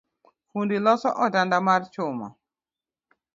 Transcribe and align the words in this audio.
Fundi 0.49 0.75
loso 0.85 1.09
otanda 1.25 1.57
mar 1.67 1.81
chuma 1.93 2.27